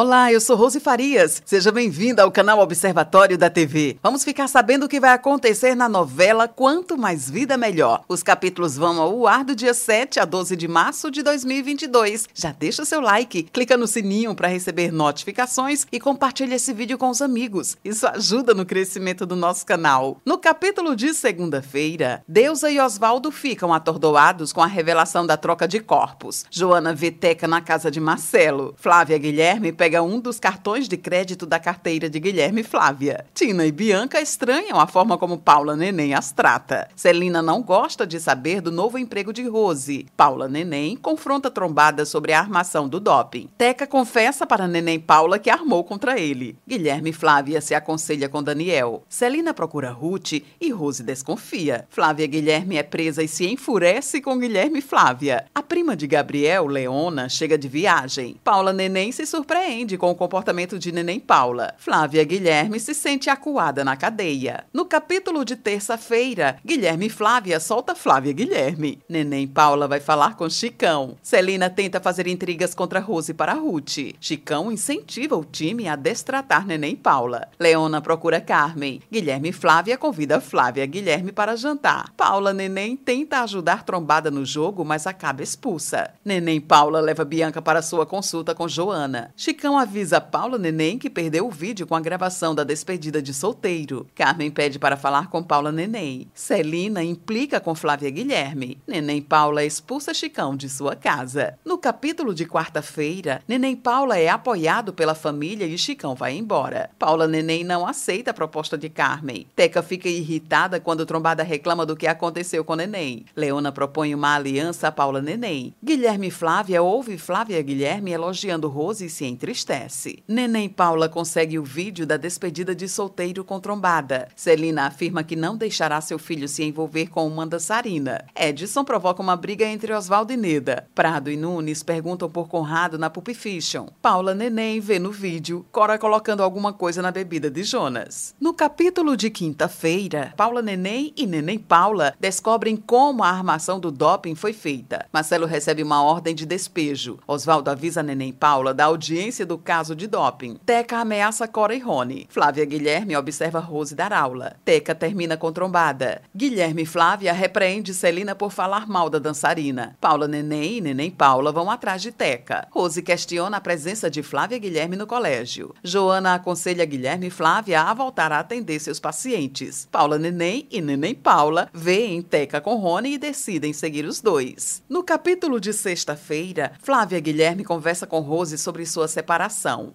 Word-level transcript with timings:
Olá, 0.00 0.32
eu 0.32 0.40
sou 0.40 0.54
Rose 0.54 0.78
Farias. 0.78 1.42
Seja 1.44 1.72
bem-vinda 1.72 2.22
ao 2.22 2.30
canal 2.30 2.60
Observatório 2.60 3.36
da 3.36 3.50
TV. 3.50 3.98
Vamos 4.00 4.22
ficar 4.22 4.46
sabendo 4.46 4.84
o 4.84 4.88
que 4.88 5.00
vai 5.00 5.10
acontecer 5.10 5.74
na 5.74 5.88
novela 5.88 6.46
Quanto 6.46 6.96
Mais 6.96 7.28
Vida 7.28 7.56
Melhor. 7.56 8.04
Os 8.08 8.22
capítulos 8.22 8.76
vão 8.76 9.02
ao 9.02 9.26
ar 9.26 9.42
do 9.42 9.56
dia 9.56 9.74
7 9.74 10.20
a 10.20 10.24
12 10.24 10.54
de 10.54 10.68
março 10.68 11.10
de 11.10 11.20
2022. 11.20 12.28
Já 12.32 12.52
deixa 12.52 12.82
o 12.82 12.86
seu 12.86 13.00
like, 13.00 13.42
clica 13.42 13.76
no 13.76 13.88
sininho 13.88 14.36
para 14.36 14.46
receber 14.46 14.92
notificações 14.92 15.84
e 15.90 15.98
compartilha 15.98 16.54
esse 16.54 16.72
vídeo 16.72 16.96
com 16.96 17.10
os 17.10 17.20
amigos. 17.20 17.76
Isso 17.84 18.06
ajuda 18.06 18.54
no 18.54 18.64
crescimento 18.64 19.26
do 19.26 19.34
nosso 19.34 19.66
canal. 19.66 20.20
No 20.24 20.38
capítulo 20.38 20.94
de 20.94 21.12
segunda-feira, 21.12 22.22
Deusa 22.28 22.70
e 22.70 22.78
Oswaldo 22.78 23.32
ficam 23.32 23.74
atordoados 23.74 24.52
com 24.52 24.62
a 24.62 24.66
revelação 24.68 25.26
da 25.26 25.36
troca 25.36 25.66
de 25.66 25.80
corpos. 25.80 26.46
Joana 26.52 26.94
vê 26.94 27.10
Teca 27.10 27.48
na 27.48 27.60
casa 27.60 27.90
de 27.90 27.98
Marcelo. 27.98 28.76
Flávia 28.76 29.18
Guilherme 29.18 29.72
pega 29.72 29.87
um 29.96 30.20
dos 30.20 30.38
cartões 30.38 30.86
de 30.86 30.96
crédito 30.96 31.46
da 31.46 31.58
carteira 31.58 32.10
de 32.10 32.20
Guilherme 32.20 32.60
e 32.60 32.64
Flávia. 32.64 33.24
Tina 33.32 33.64
e 33.64 33.72
Bianca 33.72 34.20
estranham 34.20 34.78
a 34.78 34.86
forma 34.86 35.16
como 35.16 35.38
Paula 35.38 35.74
Neném 35.74 36.12
as 36.14 36.32
trata. 36.32 36.88
Celina 36.94 37.40
não 37.40 37.62
gosta 37.62 38.06
de 38.06 38.20
saber 38.20 38.60
do 38.60 38.70
novo 38.70 38.98
emprego 38.98 39.32
de 39.32 39.48
Rose. 39.48 40.06
Paula 40.16 40.48
Neném 40.48 40.96
confronta 40.96 41.50
trombada 41.50 42.04
sobre 42.04 42.32
a 42.32 42.40
armação 42.40 42.88
do 42.88 42.98
doping. 42.98 43.48
Teca 43.56 43.86
confessa 43.86 44.46
para 44.46 44.66
Neném 44.66 44.98
Paula 44.98 45.38
que 45.38 45.48
armou 45.48 45.84
contra 45.84 46.18
ele. 46.18 46.56
Guilherme 46.66 47.10
e 47.10 47.12
Flávia 47.12 47.60
se 47.60 47.74
aconselha 47.74 48.28
com 48.28 48.42
Daniel. 48.42 49.04
Celina 49.08 49.54
procura 49.54 49.90
Ruth 49.90 50.32
e 50.60 50.70
Rose 50.70 51.02
desconfia. 51.02 51.86
Flávia 51.88 52.26
Guilherme 52.26 52.76
é 52.76 52.82
presa 52.82 53.22
e 53.22 53.28
se 53.28 53.46
enfurece 53.46 54.20
com 54.20 54.38
Guilherme 54.38 54.80
e 54.80 54.82
Flávia. 54.82 55.46
A 55.54 55.62
prima 55.62 55.96
de 55.96 56.06
Gabriel, 56.06 56.66
Leona, 56.66 57.28
chega 57.28 57.56
de 57.56 57.68
viagem. 57.68 58.36
Paula 58.42 58.72
Neném 58.72 59.12
se 59.12 59.24
surpreende 59.24 59.67
surpreende 59.68 59.98
com 59.98 60.10
o 60.10 60.14
comportamento 60.14 60.78
de 60.78 60.90
Neném 60.90 61.20
Paula. 61.20 61.74
Flávia 61.76 62.24
Guilherme 62.24 62.80
se 62.80 62.94
sente 62.94 63.28
acuada 63.28 63.84
na 63.84 63.96
cadeia. 63.96 64.64
No 64.72 64.86
capítulo 64.86 65.44
de 65.44 65.56
terça-feira, 65.56 66.58
Guilherme 66.64 67.06
e 67.06 67.10
Flávia 67.10 67.60
solta 67.60 67.94
Flávia 67.94 68.32
Guilherme. 68.32 68.98
Neném 69.06 69.46
Paula 69.46 69.86
vai 69.86 70.00
falar 70.00 70.36
com 70.36 70.48
Chicão. 70.48 71.16
Celina 71.22 71.68
tenta 71.68 72.00
fazer 72.00 72.26
intrigas 72.26 72.74
contra 72.74 72.98
Rose 72.98 73.34
para 73.34 73.52
Ruth. 73.52 74.14
Chicão 74.18 74.72
incentiva 74.72 75.36
o 75.36 75.44
time 75.44 75.86
a 75.86 75.96
destratar 75.96 76.66
Neném 76.66 76.96
Paula. 76.96 77.48
Leona 77.60 78.00
procura 78.00 78.40
Carmen. 78.40 79.02
Guilherme 79.12 79.50
e 79.50 79.52
Flávia 79.52 79.98
convida 79.98 80.40
Flávia 80.40 80.86
Guilherme 80.86 81.30
para 81.30 81.56
jantar. 81.56 82.10
Paula 82.16 82.54
Neném 82.54 82.96
tenta 82.96 83.42
ajudar 83.42 83.84
Trombada 83.84 84.30
no 84.30 84.46
jogo, 84.46 84.82
mas 84.82 85.06
acaba 85.06 85.42
expulsa. 85.42 86.10
Neném 86.24 86.58
Paula 86.58 87.00
leva 87.00 87.22
Bianca 87.22 87.60
para 87.60 87.82
sua 87.82 88.06
consulta 88.06 88.54
com 88.54 88.66
Joana. 88.66 89.30
Chicão 89.36 89.57
avisa 89.66 90.20
Paula 90.20 90.58
Neném 90.58 90.98
que 90.98 91.08
perdeu 91.08 91.46
o 91.46 91.50
vídeo 91.50 91.86
com 91.86 91.94
a 91.94 92.00
gravação 92.00 92.54
da 92.54 92.62
despedida 92.62 93.22
de 93.22 93.32
solteiro. 93.32 94.06
Carmen 94.14 94.50
pede 94.50 94.78
para 94.78 94.96
falar 94.96 95.28
com 95.28 95.42
Paula 95.42 95.72
Neném. 95.72 96.28
Celina 96.34 97.02
implica 97.02 97.58
com 97.58 97.74
Flávia 97.74 98.10
Guilherme. 98.10 98.78
Neném 98.86 99.22
Paula 99.22 99.64
expulsa 99.64 100.12
Chicão 100.12 100.54
de 100.54 100.68
sua 100.68 100.94
casa. 100.94 101.58
No 101.64 101.78
capítulo 101.78 102.34
de 102.34 102.44
quarta-feira, 102.44 103.42
Neném 103.48 103.74
Paula 103.74 104.18
é 104.18 104.28
apoiado 104.28 104.92
pela 104.92 105.14
família 105.14 105.66
e 105.66 105.78
Chicão 105.78 106.14
vai 106.14 106.36
embora. 106.36 106.90
Paula 106.98 107.26
Neném 107.26 107.64
não 107.64 107.86
aceita 107.86 108.30
a 108.30 108.34
proposta 108.34 108.76
de 108.76 108.88
Carmen. 108.88 109.46
Teca 109.56 109.82
fica 109.82 110.08
irritada 110.08 110.78
quando 110.78 111.06
Trombada 111.06 111.42
reclama 111.42 111.86
do 111.86 111.96
que 111.96 112.06
aconteceu 112.06 112.64
com 112.64 112.74
Neném. 112.74 113.24
Leona 113.34 113.72
propõe 113.72 114.14
uma 114.14 114.34
aliança 114.34 114.88
a 114.88 114.92
Paula 114.92 115.22
Neném. 115.22 115.74
Guilherme 115.82 116.28
e 116.28 116.30
Flávia 116.30 116.82
ouve 116.82 117.16
Flávia 117.16 117.60
Guilherme 117.62 118.12
elogiando 118.12 118.68
Rose 118.68 119.06
e 119.06 119.10
se 119.10 119.24
entristece. 119.48 120.22
Neném 120.28 120.68
Paula 120.68 121.08
consegue 121.08 121.58
o 121.58 121.64
vídeo 121.64 122.06
da 122.06 122.18
despedida 122.18 122.74
de 122.74 122.86
solteiro 122.86 123.42
com 123.42 123.58
trombada. 123.58 124.28
Celina 124.36 124.86
afirma 124.86 125.24
que 125.24 125.34
não 125.34 125.56
deixará 125.56 126.00
seu 126.02 126.18
filho 126.18 126.46
se 126.46 126.62
envolver 126.62 127.06
com 127.06 127.26
uma 127.26 127.46
dançarina. 127.46 128.24
Edson 128.36 128.84
provoca 128.84 129.22
uma 129.22 129.36
briga 129.36 129.64
entre 129.64 129.94
Oswaldo 129.94 130.32
e 130.32 130.36
Neda. 130.36 130.86
Prado 130.94 131.30
e 131.30 131.36
Nunes 131.36 131.82
perguntam 131.82 132.28
por 132.28 132.48
Conrado 132.48 132.98
na 132.98 133.08
Pulp 133.08 133.28
Fiction. 133.28 133.86
Paula 134.02 134.34
Neném 134.34 134.80
vê 134.80 134.98
no 134.98 135.10
vídeo 135.10 135.64
Cora 135.72 135.98
colocando 135.98 136.42
alguma 136.42 136.72
coisa 136.72 137.00
na 137.00 137.10
bebida 137.10 137.50
de 137.50 137.62
Jonas. 137.62 138.34
No 138.38 138.52
capítulo 138.52 139.16
de 139.16 139.30
quinta-feira, 139.30 140.34
Paula 140.36 140.60
Neném 140.60 141.12
e 141.16 141.26
Neném 141.26 141.58
Paula 141.58 142.14
descobrem 142.20 142.76
como 142.76 143.24
a 143.24 143.30
armação 143.30 143.80
do 143.80 143.90
doping 143.90 144.34
foi 144.34 144.52
feita. 144.52 145.06
Marcelo 145.10 145.46
recebe 145.46 145.82
uma 145.82 146.02
ordem 146.02 146.34
de 146.34 146.44
despejo. 146.44 147.18
Oswaldo 147.26 147.70
avisa 147.70 148.02
Neném 148.02 148.32
Paula 148.32 148.74
da 148.74 148.84
audiência 148.84 149.37
do 149.44 149.58
caso 149.58 149.94
de 149.94 150.06
doping. 150.06 150.58
Teca 150.64 150.98
ameaça 150.98 151.46
Cora 151.46 151.74
e 151.74 151.78
Rony. 151.78 152.26
Flávia 152.28 152.64
Guilherme 152.64 153.16
observa 153.16 153.58
Rose 153.58 153.94
dar 153.94 154.12
aula. 154.12 154.56
Teca 154.64 154.94
termina 154.94 155.36
com 155.36 155.52
trombada. 155.52 156.22
Guilherme 156.34 156.82
e 156.82 156.86
Flávia 156.86 157.32
repreende 157.32 157.94
Celina 157.94 158.34
por 158.34 158.50
falar 158.50 158.86
mal 158.86 159.08
da 159.08 159.18
dançarina. 159.18 159.96
Paula 160.00 160.28
Neném 160.28 160.78
e 160.78 160.80
Neném 160.80 161.10
Paula 161.10 161.52
vão 161.52 161.70
atrás 161.70 162.02
de 162.02 162.12
Teca. 162.12 162.66
Rose 162.70 163.02
questiona 163.02 163.56
a 163.56 163.60
presença 163.60 164.10
de 164.10 164.22
Flávia 164.22 164.58
Guilherme 164.58 164.96
no 164.96 165.06
colégio. 165.06 165.74
Joana 165.82 166.34
aconselha 166.34 166.84
Guilherme 166.84 167.28
e 167.28 167.30
Flávia 167.30 167.82
a 167.82 167.94
voltar 167.94 168.32
a 168.32 168.40
atender 168.40 168.78
seus 168.80 169.00
pacientes. 169.00 169.88
Paula 169.90 170.18
Neném 170.18 170.66
e 170.70 170.80
Neném 170.80 171.14
Paula 171.14 171.68
veem 171.72 172.22
Teca 172.22 172.60
com 172.60 172.76
Rony 172.76 173.14
e 173.14 173.18
decidem 173.18 173.72
seguir 173.72 174.04
os 174.04 174.20
dois. 174.20 174.82
No 174.88 175.02
capítulo 175.02 175.60
de 175.60 175.72
sexta-feira, 175.72 176.72
Flávia 176.82 177.20
Guilherme 177.20 177.64
conversa 177.64 178.06
com 178.06 178.20
Rose 178.20 178.58
sobre 178.58 178.84
sua 178.84 179.06
separação. 179.08 179.27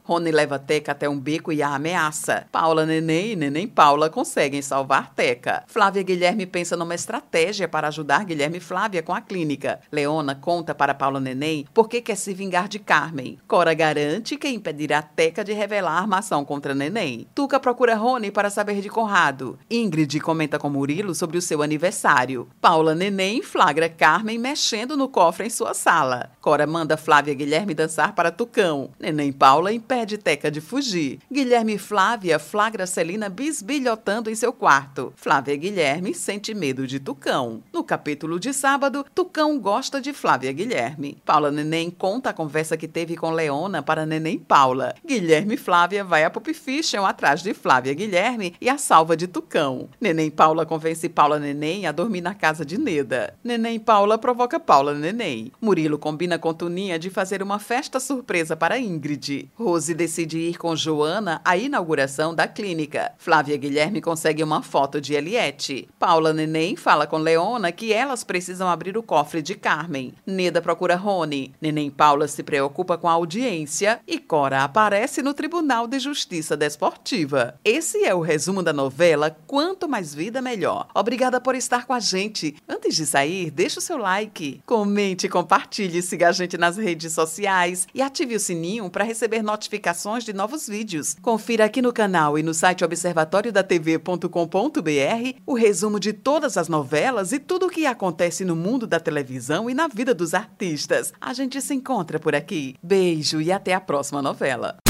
Rony 0.03 0.31
leva 0.31 0.59
Teca 0.59 0.91
até 0.91 1.09
um 1.09 1.19
beco 1.19 1.51
e 1.51 1.61
a 1.63 1.73
ameaça. 1.73 2.45
Paula 2.51 2.85
Neném 2.85 3.31
e 3.31 3.35
Neném 3.35 3.67
Paula 3.67 4.09
conseguem 4.09 4.61
salvar 4.61 5.13
Teca. 5.13 5.63
Flávia 5.67 6.03
Guilherme 6.03 6.45
pensa 6.45 6.77
numa 6.77 6.93
estratégia 6.93 7.67
para 7.67 7.87
ajudar 7.87 8.25
Guilherme 8.25 8.57
e 8.57 8.61
Flávia 8.61 9.01
com 9.01 9.13
a 9.13 9.21
clínica. 9.21 9.79
Leona 9.91 10.35
conta 10.35 10.75
para 10.75 10.93
Paula 10.93 11.19
Neném 11.19 11.65
por 11.73 11.89
que 11.89 12.01
quer 12.01 12.15
se 12.15 12.33
vingar 12.33 12.67
de 12.67 12.79
Carmen. 12.79 13.39
Cora 13.47 13.73
garante 13.73 14.37
que 14.37 14.47
impedirá 14.47 15.01
Teca 15.01 15.43
de 15.43 15.53
revelar 15.53 15.93
a 15.93 16.01
armação 16.01 16.45
contra 16.45 16.75
Neném. 16.75 17.27
Tuca 17.33 17.59
procura 17.59 17.95
Rony 17.95 18.31
para 18.31 18.49
saber 18.49 18.81
de 18.81 18.89
Conrado. 18.89 19.57
Ingrid 19.69 20.19
comenta 20.19 20.59
com 20.59 20.69
Murilo 20.69 21.15
sobre 21.15 21.37
o 21.37 21.41
seu 21.41 21.61
aniversário. 21.61 22.47
Paula 22.61 22.93
Neném 22.93 23.41
flagra 23.41 23.89
Carmen 23.89 24.37
mexendo 24.37 24.97
no 24.97 25.07
cofre 25.07 25.47
em 25.47 25.49
sua 25.49 25.73
sala. 25.73 26.31
Cora 26.41 26.67
manda 26.67 26.97
Flávia 26.97 27.33
Guilherme 27.33 27.73
dançar 27.73 28.13
para 28.13 28.31
Tucão. 28.31 28.91
Neném 28.99 29.22
Paula 29.31 29.71
impede 29.71 30.17
Teca 30.17 30.51
de 30.51 30.59
fugir. 30.59 31.19
Guilherme 31.31 31.75
e 31.75 31.77
Flávia 31.77 32.37
flagra 32.37 32.85
Celina 32.85 33.29
bisbilhotando 33.29 34.29
em 34.29 34.35
seu 34.35 34.51
quarto. 34.51 35.13
Flávia 35.15 35.55
Guilherme 35.55 36.13
sente 36.13 36.53
medo 36.53 36.85
de 36.85 36.99
Tucão. 36.99 37.63
No 37.83 37.87
capítulo 37.87 38.39
de 38.39 38.53
sábado, 38.53 39.05
Tucão 39.13 39.59
gosta 39.59 39.99
de 39.99 40.13
Flávia 40.13 40.53
Guilherme. 40.53 41.17
Paula 41.25 41.51
Neném 41.51 41.91
conta 41.91 42.29
a 42.29 42.33
conversa 42.33 42.77
que 42.77 42.87
teve 42.87 43.17
com 43.17 43.31
Leona 43.31 43.83
para 43.83 44.05
Neném 44.05 44.39
Paula. 44.39 44.95
Guilherme 45.05 45.57
Flávia 45.57 46.01
vai 46.01 46.23
a 46.23 46.29
Pulp 46.29 46.47
Fiction 46.53 47.05
atrás 47.05 47.43
de 47.43 47.53
Flávia 47.53 47.93
Guilherme 47.93 48.55
e 48.61 48.69
a 48.69 48.77
salva 48.77 49.17
de 49.17 49.27
Tucão. 49.27 49.89
Neném 49.99 50.31
Paula 50.31 50.65
convence 50.65 51.09
Paula 51.09 51.37
Neném 51.37 51.85
a 51.85 51.91
dormir 51.91 52.21
na 52.21 52.33
casa 52.33 52.65
de 52.65 52.77
Neda. 52.77 53.33
Neném 53.43 53.77
Paula 53.77 54.17
provoca 54.17 54.61
Paula 54.61 54.93
Neném. 54.93 55.51
Murilo 55.59 55.99
combina 55.99 56.39
com 56.39 56.53
Tuninha 56.53 56.97
de 56.97 57.09
fazer 57.09 57.43
uma 57.43 57.59
festa 57.59 57.99
surpresa 57.99 58.55
para 58.55 58.79
Ingrid. 58.79 58.93
Ingrid. 59.03 59.51
Rose 59.55 59.93
decide 59.93 60.37
ir 60.37 60.57
com 60.57 60.73
Joana 60.73 61.41
à 61.43 61.57
inauguração 61.57 62.33
da 62.33 62.47
clínica. 62.47 63.11
Flávia 63.17 63.57
Guilherme 63.57 63.99
consegue 63.99 64.41
uma 64.41 64.61
foto 64.61 65.01
de 65.01 65.15
Eliette. 65.15 65.89
Paula 65.99 66.31
Neném 66.31 66.77
fala 66.77 67.05
com 67.05 67.17
Leona 67.17 67.72
que 67.73 67.91
elas 67.91 68.23
precisam 68.23 68.69
abrir 68.69 68.97
o 68.97 69.03
cofre 69.03 69.41
de 69.41 69.55
Carmen. 69.55 70.13
Neda 70.25 70.61
procura 70.61 70.95
Rony. 70.95 71.53
Neném 71.59 71.89
Paula 71.89 72.27
se 72.27 72.43
preocupa 72.43 72.97
com 72.97 73.09
a 73.09 73.13
audiência 73.13 73.99
e 74.07 74.19
Cora 74.19 74.63
aparece 74.63 75.21
no 75.21 75.33
Tribunal 75.33 75.87
de 75.87 75.99
Justiça 75.99 76.55
Desportiva. 76.55 77.55
Esse 77.65 78.05
é 78.05 78.15
o 78.15 78.21
resumo 78.21 78.63
da 78.63 78.71
novela 78.71 79.35
Quanto 79.45 79.89
Mais 79.89 80.13
Vida 80.13 80.41
Melhor. 80.41 80.87
Obrigada 80.95 81.41
por 81.41 81.55
estar 81.55 81.85
com 81.85 81.93
a 81.93 81.99
gente. 81.99 82.55
Antes 82.69 82.95
de 82.95 83.05
sair, 83.05 83.51
deixe 83.51 83.79
o 83.79 83.81
seu 83.81 83.97
like, 83.97 84.61
comente, 84.65 85.27
compartilhe, 85.27 86.01
siga 86.01 86.29
a 86.29 86.31
gente 86.31 86.57
nas 86.57 86.77
redes 86.77 87.11
sociais 87.13 87.87
e 87.93 88.01
ative 88.01 88.35
o 88.35 88.39
sininho 88.39 88.89
para 88.89 89.03
receber 89.03 89.41
notificações 89.41 90.23
de 90.23 90.33
novos 90.33 90.67
vídeos. 90.67 91.15
Confira 91.21 91.65
aqui 91.65 91.81
no 91.81 91.91
canal 91.91 92.37
e 92.37 92.43
no 92.43 92.53
site 92.53 92.85
observatoriodatv.com.br 92.85 95.33
o 95.45 95.53
resumo 95.53 95.99
de 95.99 96.13
todas 96.13 96.57
as 96.57 96.67
novelas 96.67 97.31
e 97.31 97.39
tudo 97.63 97.67
o 97.67 97.69
que 97.69 97.85
acontece 97.85 98.43
no 98.43 98.57
mundo 98.57 98.85
da 98.85 98.99
televisão 98.99 99.69
e 99.69 99.73
na 99.73 99.87
vida 99.87 100.13
dos 100.13 100.33
artistas. 100.33 101.13
A 101.21 101.33
gente 101.33 101.61
se 101.61 101.73
encontra 101.73 102.19
por 102.19 102.35
aqui. 102.35 102.75
Beijo 102.83 103.39
e 103.39 103.53
até 103.53 103.73
a 103.73 103.79
próxima 103.79 104.21
novela. 104.21 104.82